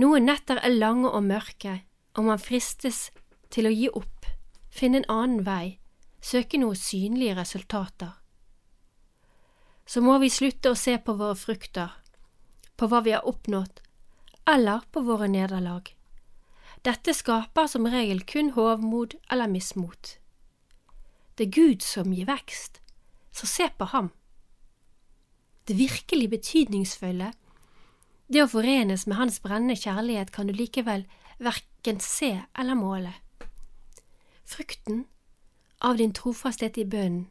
Noen 0.00 0.26
netter 0.26 0.58
er 0.62 0.74
lange 0.74 1.10
og 1.10 1.26
mørke, 1.26 1.80
og 2.18 2.26
man 2.26 2.42
fristes 2.42 3.10
til 3.50 3.66
å 3.66 3.74
gi 3.74 3.90
opp, 3.90 4.26
finne 4.70 5.02
en 5.02 5.10
annen 5.10 5.44
vei, 5.46 5.78
søke 6.20 6.58
noe 6.58 6.78
synlige 6.78 7.38
resultater 7.38 8.16
så 9.90 9.98
må 10.06 10.20
vi 10.22 10.28
slutte 10.30 10.70
å 10.70 10.78
se 10.78 10.92
på 11.02 11.16
våre 11.18 11.34
frukter, 11.34 11.90
på 12.78 12.86
hva 12.86 13.00
vi 13.02 13.10
har 13.10 13.26
oppnådd, 13.26 13.80
eller 14.50 14.84
på 14.92 15.00
våre 15.06 15.28
nederlag. 15.28 15.94
Dette 16.84 17.14
skaper 17.14 17.68
som 17.68 17.88
regel 17.90 18.22
kun 18.24 18.54
hovmod 18.56 19.16
eller 19.30 19.48
mismot. 19.48 20.16
Det 21.36 21.46
er 21.48 21.56
Gud 21.56 21.84
som 21.84 22.12
gir 22.12 22.28
vekst, 22.28 22.80
så 23.32 23.46
se 23.46 23.68
på 23.78 23.88
ham. 23.92 24.10
Det 25.68 25.76
virkelig 25.78 26.30
betydningsfulle, 26.30 27.32
det 28.30 28.42
å 28.44 28.50
forenes 28.50 29.06
med 29.10 29.18
Hans 29.18 29.40
brennende 29.42 29.76
kjærlighet, 29.76 30.30
kan 30.30 30.46
du 30.46 30.54
likevel 30.54 31.04
verken 31.42 31.98
se 32.00 32.30
eller 32.58 32.78
måle. 32.78 33.12
Frukten 34.46 35.04
av 35.80 35.98
din 35.98 36.12
trofasthet 36.14 36.78
i 36.78 36.84
bønnen 36.84 37.26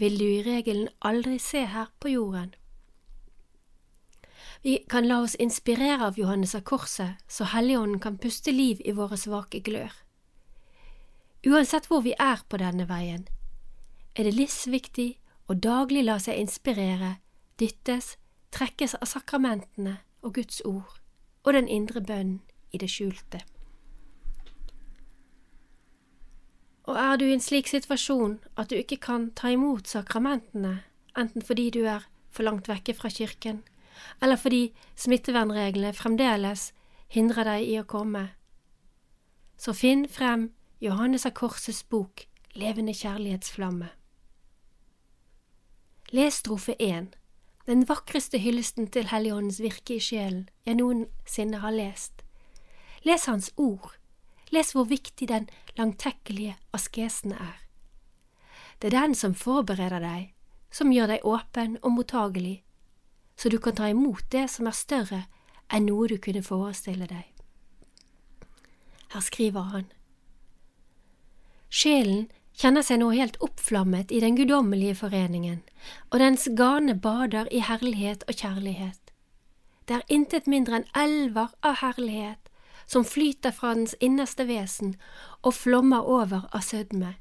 vil 0.00 0.18
du 0.18 0.24
i 0.24 0.42
regelen 0.42 0.88
aldri 1.00 1.38
se 1.38 1.64
her 1.66 1.92
på 2.00 2.14
jorden. 2.14 2.54
Vi 4.62 4.78
kan 4.88 5.08
la 5.08 5.20
oss 5.20 5.34
inspirere 5.34 6.06
av 6.06 6.18
Johannes 6.18 6.54
av 6.54 6.60
Korset, 6.60 7.10
så 7.28 7.44
Helligånden 7.44 8.00
kan 8.00 8.18
puste 8.18 8.52
liv 8.52 8.82
i 8.84 8.92
våre 8.92 9.16
svake 9.18 9.58
glør. 9.58 9.90
Uansett 11.46 11.88
hvor 11.90 12.04
vi 12.04 12.12
er 12.14 12.44
på 12.46 12.60
denne 12.62 12.86
veien, 12.86 13.24
er 14.14 14.28
det 14.28 14.36
livsviktig 14.36 15.08
å 15.50 15.56
daglig 15.58 16.04
la 16.06 16.20
seg 16.22 16.38
inspirere, 16.38 17.16
dyttes, 17.58 18.14
trekkes 18.54 18.94
av 19.00 19.10
sakramentene 19.10 19.96
og 20.22 20.36
Guds 20.38 20.62
ord 20.68 21.00
og 21.42 21.58
den 21.58 21.66
indre 21.66 21.98
bønnen 21.98 22.38
i 22.70 22.78
det 22.78 22.92
skjulte. 22.92 23.42
Og 26.86 26.94
er 27.02 27.18
du 27.18 27.26
i 27.26 27.34
en 27.34 27.42
slik 27.42 27.66
situasjon 27.66 28.38
at 28.54 28.70
du 28.70 28.78
ikke 28.78 29.00
kan 29.02 29.30
ta 29.34 29.50
imot 29.50 29.90
sakramentene, 29.90 30.84
enten 31.18 31.42
fordi 31.42 31.70
du 31.74 31.82
er 31.82 32.06
for 32.30 32.46
langt 32.46 32.70
vekke 32.70 32.94
fra 32.94 33.10
kirken, 33.10 33.64
eller 34.22 34.36
fordi 34.40 34.72
smittevernreglene 34.96 35.92
fremdeles 35.96 36.70
hindrer 37.12 37.48
deg 37.48 37.68
i 37.68 37.78
å 37.80 37.86
komme, 37.88 38.28
så 39.56 39.74
finn 39.76 40.06
frem 40.08 40.50
Johannes 40.82 41.26
av 41.28 41.36
Korsets 41.38 41.84
bok 41.86 42.26
Levende 42.52 42.92
kjærlighetsflamme. 42.92 43.86
Les 46.12 46.36
strofe 46.36 46.74
én, 46.76 47.06
den 47.64 47.86
vakreste 47.88 48.36
hyllesten 48.42 48.90
til 48.92 49.08
Helligåndens 49.08 49.62
virke 49.64 49.96
i 49.96 50.02
sjelen 50.04 50.42
jeg 50.66 50.76
noensinne 50.76 51.62
har 51.62 51.72
lest. 51.72 52.20
Les 53.08 53.24
Hans 53.24 53.48
ord, 53.56 53.94
Les 54.52 54.72
hvor 54.72 54.84
viktig 54.84 55.28
den 55.28 55.48
langtekkelige 55.78 56.58
askesen 56.76 57.32
er. 57.32 57.56
Det 58.82 58.92
er 58.92 59.00
den 59.00 59.14
som 59.14 59.34
forbereder 59.34 60.02
deg, 60.04 60.34
som 60.70 60.92
gjør 60.92 61.14
deg 61.14 61.24
åpen 61.24 61.78
og 61.80 61.94
mottagelig, 61.96 62.60
så 63.36 63.48
du 63.48 63.58
kan 63.58 63.76
ta 63.76 63.88
imot 63.88 64.24
det 64.32 64.48
som 64.50 64.66
er 64.66 64.76
større 64.76 65.24
enn 65.72 65.88
noe 65.88 66.08
du 66.08 66.18
kunne 66.20 66.44
forestille 66.44 67.08
deg. 67.08 67.24
Her 69.12 69.20
skriver 69.20 69.68
han. 69.72 69.88
Sjelen 71.72 72.28
kjenner 72.56 72.84
seg 72.84 73.00
nå 73.00 73.10
helt 73.16 73.38
oppflammet 73.44 74.12
i 74.12 74.20
den 74.20 74.36
guddommelige 74.36 74.98
foreningen, 75.00 75.62
og 76.10 76.20
dens 76.20 76.48
gane 76.56 76.94
bader 76.94 77.48
i 77.50 77.62
herlighet 77.64 78.24
og 78.28 78.36
kjærlighet. 78.36 79.00
Det 79.88 79.96
er 79.98 80.14
intet 80.14 80.46
mindre 80.46 80.80
enn 80.80 80.88
elver 80.96 81.52
av 81.64 81.80
herlighet 81.80 82.50
som 82.86 83.04
flyter 83.04 83.54
fra 83.56 83.74
dens 83.74 83.94
innerste 84.00 84.46
vesen 84.48 84.94
og 85.42 85.54
flommer 85.54 86.04
over 86.04 86.46
av 86.52 86.64
sødme. 86.66 87.14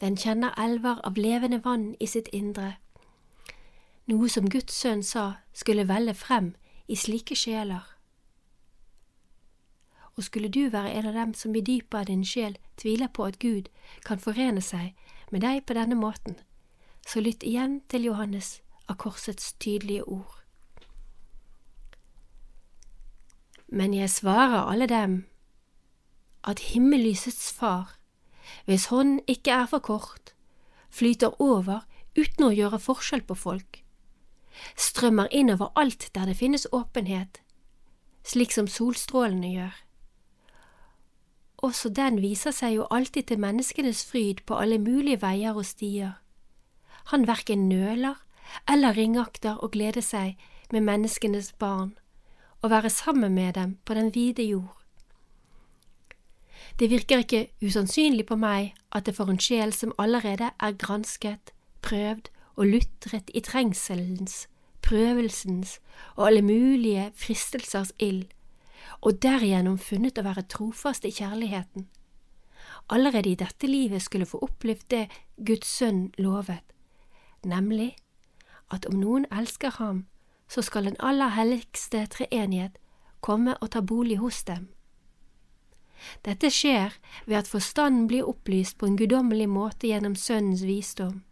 Den 0.00 0.16
kjenner 0.16 0.56
elver 0.58 0.98
av 1.06 1.18
levende 1.20 1.60
vann 1.64 1.92
i 2.00 2.08
sitt 2.10 2.28
indre, 2.32 2.76
noe 4.10 4.28
som 4.28 4.48
Guds 4.50 4.74
sønn 4.74 5.02
sa 5.06 5.38
skulle 5.54 5.86
velle 5.88 6.14
frem 6.14 6.52
i 6.90 6.96
slike 6.98 7.36
sjeler. 7.38 7.84
Og 10.16 10.26
skulle 10.26 10.50
du 10.52 10.66
være 10.68 10.92
en 10.92 11.08
av 11.08 11.14
dem 11.16 11.34
som 11.34 11.54
i 11.56 11.64
dypet 11.64 12.00
av 12.00 12.08
din 12.10 12.24
sjel 12.26 12.58
tviler 12.76 13.08
på 13.08 13.24
at 13.24 13.38
Gud 13.38 13.70
kan 14.04 14.20
forene 14.20 14.60
seg 14.60 14.92
med 15.32 15.40
deg 15.46 15.64
på 15.64 15.76
denne 15.78 15.96
måten, 15.96 16.36
så 17.06 17.22
lytt 17.24 17.42
igjen 17.46 17.80
til 17.88 18.10
Johannes 18.10 18.60
av 18.90 18.98
korsets 19.00 19.54
tydelige 19.62 20.04
ord. 20.04 20.42
Men 23.72 23.94
jeg 23.96 24.10
svarer 24.12 24.68
alle 24.68 24.86
dem 24.86 25.22
at 26.44 26.60
himmellysets 26.74 27.52
far, 27.56 27.94
hvis 28.66 28.90
hånd 28.92 29.22
ikke 29.30 29.54
er 29.62 29.70
for 29.70 29.80
kort, 29.80 30.34
flyter 30.90 31.40
over 31.40 31.86
uten 32.18 32.50
å 32.50 32.52
gjøre 32.52 32.82
forskjell 32.82 33.24
på 33.24 33.38
folk, 33.38 33.80
strømmer 34.76 35.28
innover 35.30 35.72
alt 35.76 36.10
der 36.14 36.26
det 36.26 36.36
finnes 36.36 36.66
åpenhet, 36.72 37.40
slik 38.24 38.52
som 38.52 38.66
solstrålene 38.66 39.52
gjør. 39.52 39.78
Også 41.62 41.88
den 41.94 42.18
viser 42.22 42.50
seg 42.50 42.74
jo 42.74 42.86
alltid 42.90 43.22
til 43.30 43.38
menneskenes 43.38 44.04
fryd 44.04 44.42
på 44.46 44.58
alle 44.58 44.78
mulige 44.82 45.22
veier 45.22 45.54
og 45.54 45.66
stier. 45.66 46.18
Han 47.14 47.26
verken 47.26 47.68
nøler 47.68 48.18
eller 48.68 48.96
ringakter 48.96 49.62
å 49.62 49.70
glede 49.70 50.02
seg 50.02 50.38
med 50.72 50.86
menneskenes 50.86 51.52
barn 51.52 51.94
og 52.62 52.70
være 52.70 52.90
sammen 52.90 53.34
med 53.34 53.54
dem 53.54 53.76
på 53.84 53.94
den 53.94 54.14
vide 54.14 54.42
jord. 54.42 54.76
Det 56.78 56.90
virker 56.90 57.22
ikke 57.22 57.48
usannsynlig 57.62 58.26
på 58.26 58.36
meg 58.36 58.74
at 58.92 59.06
det 59.06 59.14
for 59.16 59.30
en 59.30 59.40
sjel 59.40 59.72
som 59.74 59.94
allerede 59.98 60.50
er 60.58 60.78
gransket, 60.78 61.52
prøvd 61.82 62.30
og 62.56 62.66
lutret 62.66 63.30
i 63.34 63.40
trengselens, 63.40 64.46
prøvelsens 64.82 65.78
og 66.16 66.26
alle 66.26 66.42
mulige 66.42 67.10
fristelsers 67.16 67.92
ild, 67.98 68.26
og 69.00 69.22
derigjennom 69.22 69.78
funnet 69.78 70.18
å 70.18 70.26
være 70.26 70.46
trofast 70.50 71.06
i 71.08 71.14
kjærligheten, 71.14 71.88
allerede 72.92 73.30
i 73.30 73.38
dette 73.38 73.66
livet 73.66 74.02
skulle 74.02 74.28
få 74.28 74.42
opplevd 74.42 74.86
det 74.90 75.04
Guds 75.46 75.70
sønn 75.78 76.10
lovet, 76.18 76.64
nemlig 77.44 77.94
at 78.72 78.86
om 78.86 78.98
noen 79.00 79.26
elsker 79.32 79.78
ham, 79.78 80.06
så 80.48 80.62
skal 80.62 80.84
den 80.84 81.00
aller 81.00 81.32
helligste 81.32 82.04
treenighet 82.12 82.78
komme 83.20 83.56
og 83.60 83.72
ta 83.72 83.80
bolig 83.80 84.18
hos 84.20 84.42
dem. 84.44 84.68
Dette 86.26 86.50
skjer 86.50 86.96
ved 87.26 87.36
at 87.38 87.50
forstanden 87.50 88.08
blir 88.10 88.26
opplyst 88.28 88.78
på 88.78 88.88
en 88.88 88.96
guddommelig 88.98 89.48
måte 89.48 89.86
gjennom 89.86 90.16
Sønnens 90.18 90.64
visdom, 90.66 91.22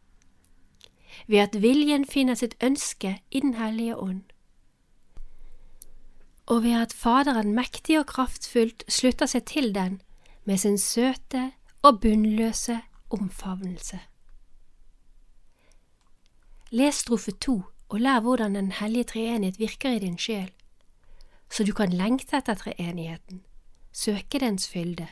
ved 1.26 1.38
at 1.38 1.62
viljen 1.62 2.05
finner 2.05 2.35
sitt 2.35 2.55
ønske 2.62 3.21
i 3.31 3.40
Den 3.40 3.55
hellige 3.55 3.97
ånd, 3.97 4.23
og 6.47 6.62
ved 6.62 6.83
at 6.83 6.93
Faderen 6.93 7.55
mektig 7.55 7.99
og 8.00 8.07
kraftfullt 8.07 8.85
slutter 8.88 9.26
seg 9.26 9.45
til 9.47 9.75
den 9.75 10.00
med 10.45 10.59
sin 10.59 10.79
søte 10.79 11.52
og 11.83 12.00
bunnløse 12.00 12.81
omfavnelse. 13.11 14.00
Les 16.71 16.95
strofe 16.95 17.31
to 17.31 17.62
og 17.88 18.00
lær 18.00 18.21
hvordan 18.21 18.55
Den 18.55 18.73
hellige 18.73 19.05
treenighet 19.05 19.59
virker 19.59 19.90
i 19.90 19.99
din 19.99 20.19
sjel, 20.19 20.50
så 21.50 21.64
du 21.64 21.73
kan 21.73 21.92
lengte 21.92 22.37
etter 22.37 22.55
treenigheten, 22.55 23.42
søke 23.92 24.38
dens 24.38 24.68
fylde. 24.68 25.09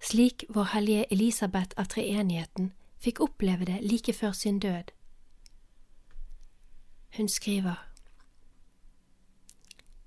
Slik 0.00 0.44
vår 0.48 0.64
hellige 0.74 1.12
Elisabeth 1.12 1.76
av 1.76 1.84
treenigheten 1.84 2.72
fikk 2.98 3.20
oppleve 3.20 3.64
det 3.64 3.78
like 3.82 4.12
før 4.12 4.32
sin 4.32 4.58
død. 4.58 4.90
Hun 7.16 7.28
skriver 7.28 7.88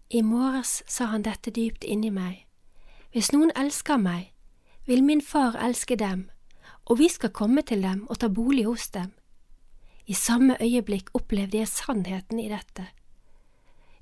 I 0.10 0.22
morges 0.22 0.84
sa 0.88 1.06
han 1.06 1.24
dette 1.24 1.52
dypt 1.52 1.84
inni 1.84 2.10
meg, 2.12 2.46
hvis 3.12 3.32
noen 3.32 3.52
elsker 3.56 3.98
meg, 3.98 4.32
vil 4.86 5.04
min 5.04 5.22
far 5.22 5.56
elske 5.56 5.96
dem, 5.96 6.30
og 6.86 7.00
vi 7.00 7.08
skal 7.10 7.32
komme 7.32 7.62
til 7.62 7.84
dem 7.84 8.06
og 8.10 8.20
ta 8.20 8.28
bolig 8.28 8.66
hos 8.66 8.90
dem. 8.92 9.12
I 10.08 10.14
samme 10.14 10.58
øyeblikk 10.62 11.14
opplevde 11.14 11.58
jeg 11.58 11.68
sannheten 11.68 12.40
i 12.40 12.50
dette. 12.50 12.88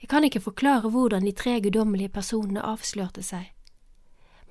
Jeg 0.01 0.09
kan 0.09 0.23
ikke 0.23 0.41
forklare 0.41 0.89
hvordan 0.89 1.25
de 1.25 1.31
tre 1.31 1.59
guddommelige 1.61 2.09
personene 2.09 2.61
avslørte 2.61 3.23
seg, 3.23 3.51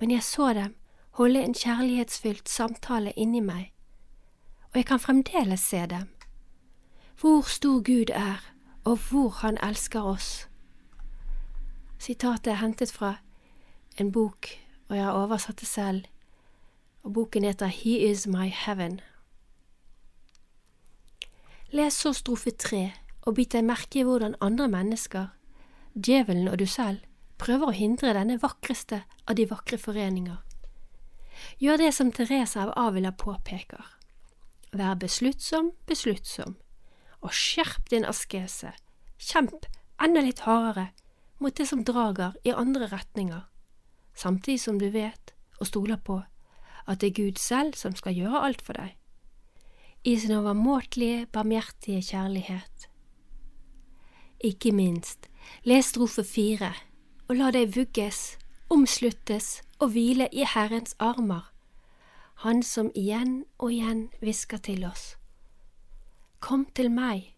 men 0.00 0.10
jeg 0.10 0.22
så 0.22 0.52
dem 0.52 0.76
holde 1.18 1.42
en 1.42 1.54
kjærlighetsfylt 1.54 2.48
samtale 2.48 3.12
inni 3.16 3.40
meg, 3.40 3.72
og 4.70 4.76
jeg 4.76 4.86
kan 4.86 5.00
fremdeles 5.00 5.60
se 5.60 5.86
dem. 5.86 6.08
Hvor 7.20 7.42
stor 7.42 7.82
Gud 7.82 8.10
er, 8.14 8.52
og 8.84 8.96
hvor 8.96 9.28
Han 9.28 9.58
elsker 9.62 10.00
oss. 10.00 10.48
Sitatet 11.98 12.46
er 12.46 12.54
hentet 12.54 12.92
fra 12.92 13.14
en 14.00 14.12
bok, 14.12 14.46
og 14.88 14.96
jeg 14.96 15.04
har 15.04 15.12
oversatt 15.12 15.60
det 15.60 15.68
selv, 15.68 16.04
og 17.02 17.12
boken 17.12 17.44
heter 17.44 17.66
He 17.66 18.10
Is 18.10 18.26
My 18.26 18.48
Heaven. 18.48 19.00
Les 21.70 21.94
så 21.94 22.12
strofe 22.12 22.50
tre 22.50 22.92
og 23.22 23.34
bit 23.34 23.52
deg 23.52 23.64
merke 23.64 24.00
i 24.00 24.06
hvordan 24.06 24.38
andre 24.40 24.68
mennesker, 24.68 25.26
djevelen 25.94 26.48
og 26.48 26.58
du 26.58 26.66
selv, 26.66 27.02
prøver 27.38 27.68
å 27.68 27.76
hindre 27.76 28.14
denne 28.16 28.38
vakreste 28.42 29.02
av 29.26 29.36
de 29.36 29.44
vakre 29.50 29.78
foreninger. 29.78 30.38
Gjør 31.60 31.76
det 31.76 31.92
som 31.94 32.12
Teresa 32.12 32.64
av 32.64 32.72
Avila 32.76 33.12
påpeker. 33.12 33.97
Vær 34.72 34.98
besluttsom, 35.00 35.72
besluttsom, 35.88 36.56
og 37.24 37.32
skjerp 37.32 37.88
din 37.90 38.04
askese, 38.04 38.74
kjemp 39.18 39.66
enda 40.02 40.22
litt 40.22 40.44
hardere 40.44 40.90
mot 41.42 41.54
det 41.56 41.68
som 41.70 41.84
drager 41.86 42.36
i 42.44 42.52
andre 42.52 42.90
retninger, 42.92 43.46
samtidig 44.14 44.60
som 44.60 44.78
du 44.78 44.90
vet 44.92 45.34
og 45.58 45.70
stoler 45.70 45.98
på 46.02 46.20
at 46.88 47.00
det 47.00 47.10
er 47.10 47.18
Gud 47.18 47.38
selv 47.38 47.76
som 47.76 47.94
skal 47.96 48.16
gjøre 48.16 48.42
alt 48.46 48.62
for 48.64 48.78
deg. 48.78 48.94
I 50.08 50.16
sin 50.16 50.32
overmåtelige, 50.38 51.26
barmhjertige 51.32 52.00
kjærlighet. 52.02 52.88
Ikke 54.40 54.72
minst, 54.72 55.28
les 55.64 55.90
strofe 55.90 56.24
fire, 56.24 56.72
og 57.28 57.36
la 57.36 57.50
deg 57.52 57.74
vugges, 57.76 58.38
omsluttes 58.72 59.58
og 59.78 59.92
hvile 59.92 60.30
i 60.32 60.46
Herrens 60.48 60.94
armer, 60.98 61.50
Han 62.44 62.62
som 62.62 62.92
igjen 62.94 63.40
og 63.58 63.72
igjen 63.74 64.04
hvisker 64.22 64.60
til 64.62 64.84
oss. 64.86 65.16
Kom 66.38 66.68
til 66.70 66.86
meg, 66.94 67.32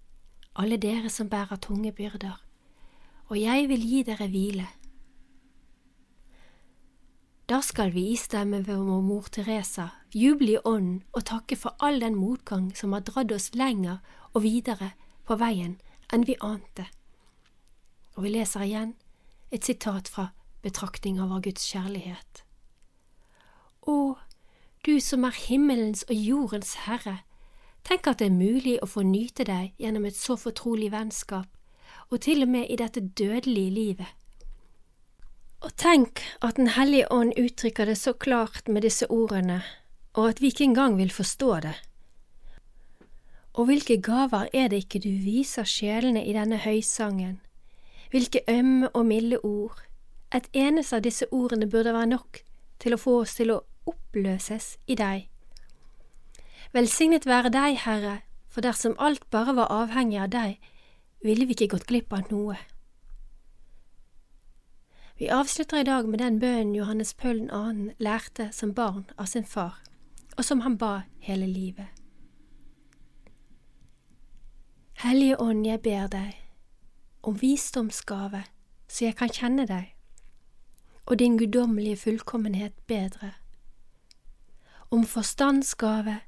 alle 0.52 0.76
dere 0.76 1.08
som 1.08 1.30
bærer 1.32 1.56
tunge 1.56 1.92
byrder, 1.96 2.36
og 3.32 3.40
jeg 3.40 3.68
vil 3.70 3.86
gi 3.86 4.02
dere 4.04 4.28
hvile. 4.28 4.66
Da 7.48 7.62
skal 7.64 7.94
vi 7.94 8.10
istemme 8.12 8.60
ved 8.66 8.76
vår 8.76 9.00
mor 9.00 9.32
Teresa, 9.32 9.88
juble 10.14 10.52
i 10.52 10.60
ånden 10.64 11.00
og 11.16 11.24
takke 11.32 11.56
for 11.56 11.80
all 11.80 11.96
den 12.04 12.14
motgang 12.20 12.68
som 12.76 12.92
har 12.92 13.00
dratt 13.00 13.32
oss 13.32 13.54
lenger 13.56 13.98
og 14.34 14.44
videre 14.44 14.92
på 15.24 15.40
veien 15.40 15.78
enn 16.12 16.28
vi 16.28 16.36
ante. 16.44 16.84
Og 18.14 18.28
vi 18.28 18.36
leser 18.36 18.68
igjen 18.68 18.94
et 19.50 19.64
sitat 19.64 20.12
fra 20.12 20.28
Betraktning 20.62 21.16
over 21.24 21.40
Guds 21.40 21.64
kjærlighet. 21.72 22.44
Å, 23.88 23.96
du 24.86 25.00
som 25.00 25.24
er 25.24 25.36
himmelens 25.36 26.04
og 26.08 26.16
jordens 26.16 26.74
herre, 26.86 27.20
tenk 27.84 28.06
at 28.08 28.20
det 28.20 28.30
er 28.30 28.36
mulig 28.36 28.78
å 28.80 28.88
få 28.88 29.04
nyte 29.04 29.44
deg 29.44 29.74
gjennom 29.80 30.06
et 30.08 30.16
så 30.16 30.36
fortrolig 30.40 30.90
vennskap, 30.92 31.48
og 32.10 32.22
til 32.24 32.44
og 32.44 32.52
med 32.52 32.70
i 32.70 32.78
dette 32.80 33.02
dødelige 33.18 33.74
livet. 33.74 34.08
Og 35.60 35.76
tenk 35.76 36.22
at 36.40 36.56
Den 36.56 36.72
hellige 36.72 37.12
ånd 37.12 37.36
uttrykker 37.36 37.84
det 37.84 37.98
så 37.98 38.12
klart 38.12 38.68
med 38.68 38.82
disse 38.82 39.06
ordene, 39.10 39.62
og 40.14 40.28
at 40.28 40.40
vi 40.40 40.48
ikke 40.48 40.64
engang 40.64 40.96
vil 40.96 41.12
forstå 41.12 41.60
det. 41.60 41.76
Og 43.52 43.66
hvilke 43.66 44.00
gaver 44.00 44.48
er 44.52 44.68
det 44.68 44.84
ikke 44.84 45.02
du 45.04 45.10
viser 45.10 45.64
sjelene 45.64 46.24
i 46.24 46.32
denne 46.32 46.56
høysangen, 46.56 47.40
hvilke 48.10 48.40
ømme 48.48 48.88
og 48.88 49.06
milde 49.06 49.44
ord, 49.44 49.76
et 50.32 50.48
eneste 50.54 50.96
av 50.96 51.02
disse 51.02 51.26
ordene 51.34 51.68
burde 51.68 51.92
være 51.92 52.06
nok 52.06 52.40
til 52.80 52.94
å 52.94 53.00
få 53.00 53.20
oss 53.22 53.34
til 53.36 53.52
å 53.52 53.60
oppløses 53.90 54.76
i 54.86 54.96
deg. 54.98 55.28
Velsignet 56.72 57.26
være 57.26 57.52
deg, 57.54 57.78
Herre, 57.84 58.20
for 58.48 58.64
dersom 58.66 58.96
alt 58.98 59.26
bare 59.30 59.54
var 59.58 59.72
avhengig 59.74 60.20
av 60.22 60.30
deg, 60.34 60.58
ville 61.22 61.46
vi 61.46 61.56
ikke 61.56 61.74
gått 61.74 61.88
glipp 61.90 62.12
av 62.16 62.30
noe. 62.30 62.56
Vi 65.20 65.28
avslutter 65.28 65.82
i 65.82 65.84
dag 65.84 66.08
med 66.08 66.22
den 66.22 66.38
bønnen 66.40 66.74
Johannes 66.74 67.12
Paul 67.14 67.42
2. 67.50 67.96
lærte 67.98 68.48
som 68.56 68.74
barn 68.74 69.04
av 69.18 69.28
sin 69.28 69.44
far, 69.44 69.82
og 70.38 70.44
som 70.44 70.62
han 70.64 70.78
ba 70.78 71.02
hele 71.20 71.46
livet. 71.46 71.90
Hellige 75.02 75.40
Ånd, 75.40 75.66
jeg 75.66 75.82
ber 75.82 76.08
deg 76.12 76.38
om 77.22 77.36
visdomsgave 77.40 78.44
så 78.90 79.04
jeg 79.04 79.16
kan 79.16 79.30
kjenne 79.30 79.66
deg, 79.70 79.92
og 81.06 81.18
din 81.18 81.38
guddommelige 81.38 81.96
fullkommenhet 81.96 82.74
bedre. 82.86 83.34
Om 84.90 85.04
forstandsgave, 85.06 86.20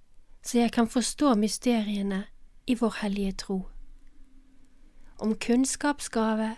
så 0.42 0.58
jeg 0.58 0.72
kan 0.72 0.88
forstå 0.88 1.34
mysteriene 1.34 2.24
i 2.66 2.74
vår 2.74 2.94
hellige 3.02 3.32
tro. 3.32 3.66
Om 5.18 5.34
kunnskapsgave, 5.34 6.56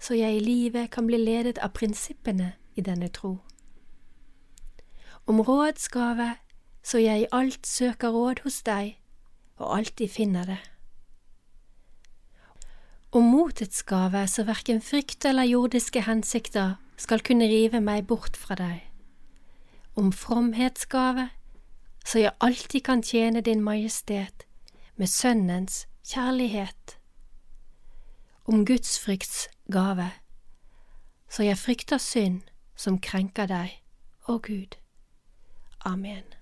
så 0.00 0.14
jeg 0.14 0.36
i 0.36 0.40
livet 0.40 0.90
kan 0.90 1.06
bli 1.06 1.18
ledet 1.18 1.58
av 1.58 1.72
prinsippene 1.74 2.52
i 2.74 2.80
denne 2.80 3.08
tro. 3.08 3.38
Om 5.26 5.40
rådsgave, 5.40 6.34
så 6.82 6.98
jeg 6.98 7.20
i 7.20 7.26
alt 7.32 7.66
søker 7.66 8.08
råd 8.08 8.44
hos 8.44 8.62
deg 8.62 8.96
og 9.60 9.76
alltid 9.76 10.08
finner 10.08 10.44
det. 10.44 10.60
Om 13.12 13.26
motets 13.26 13.82
gave, 13.82 14.22
så 14.28 14.44
verken 14.46 14.80
frykt 14.80 15.24
eller 15.24 15.42
jordiske 15.50 16.04
hensikter 16.06 16.78
skal 16.96 17.20
kunne 17.26 17.50
rive 17.50 17.80
meg 17.82 18.06
bort 18.06 18.38
fra 18.38 18.54
deg. 18.54 18.86
Om 19.98 20.12
fromhetsgave, 20.14 21.28
så 22.06 22.18
jeg 22.18 22.32
alltid 22.40 22.80
kan 22.80 23.02
tjene 23.02 23.40
Din 23.40 23.62
Majestet 23.62 24.46
med 24.96 25.06
Sønnens 25.06 25.86
kjærlighet. 26.06 26.98
Om 28.44 28.66
gudsfrykts 28.66 29.48
gave, 29.72 30.10
så 31.30 31.42
jeg 31.42 31.58
frykter 31.58 31.98
synd 31.98 32.42
som 32.76 32.98
krenker 32.98 33.46
deg, 33.46 33.76
å 34.28 34.38
Gud. 34.42 34.76
Amen. 35.84 36.39